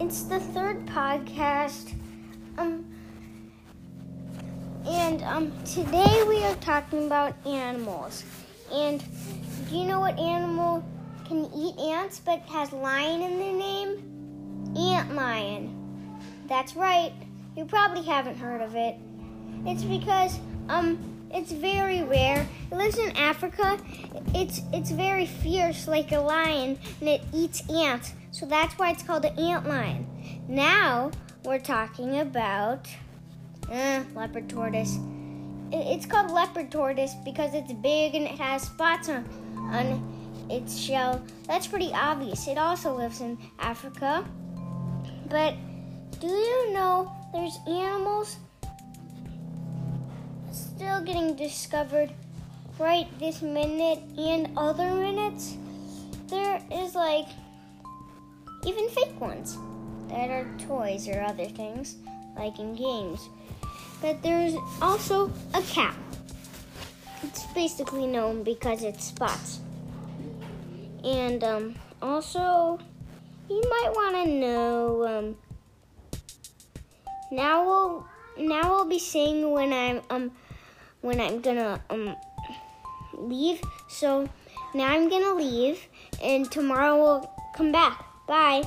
[0.00, 1.94] it's the third podcast.
[2.58, 2.84] Um,
[4.86, 8.24] and um, today we are talking about animals.
[8.72, 9.02] And
[9.68, 10.84] do you know what animal
[11.26, 14.74] can eat ants but has lion in their name?
[14.76, 16.18] Ant lion.
[16.48, 17.12] That's right.
[17.56, 18.96] You probably haven't heard of it.
[19.66, 20.38] It's because
[20.68, 22.46] um it's very rare.
[22.70, 23.78] It lives in Africa.
[24.34, 28.12] It's it's very fierce like a lion and it eats ants.
[28.30, 30.06] So that's why it's called an ant lion.
[30.48, 31.10] Now
[31.44, 32.88] we're talking about
[33.70, 34.98] uh, leopard tortoise.
[35.72, 39.24] It's called leopard tortoise because it's big and it has spots on,
[39.56, 41.22] on its shell.
[41.46, 42.46] That's pretty obvious.
[42.46, 44.24] It also lives in Africa.
[45.28, 45.54] But
[46.20, 48.36] do you know there's animals
[50.94, 52.12] still getting discovered
[52.78, 55.56] right this minute and other minutes?
[56.28, 57.26] There is like
[58.64, 59.58] even fake ones
[60.08, 61.96] that are toys or other things,
[62.36, 63.28] like in games.
[64.00, 65.96] But there's also a cat.
[67.24, 69.58] It's basically known because it spots.
[71.02, 72.78] And um, also,
[73.50, 75.06] you might want to know.
[75.06, 75.36] Um,
[77.32, 80.30] now we'll now we'll be saying when I'm um
[81.04, 82.16] when I'm gonna um
[83.12, 83.60] leave.
[83.88, 84.28] So
[84.74, 85.86] now I'm gonna leave,
[86.22, 88.04] and tomorrow we'll come back.
[88.26, 88.64] Bye.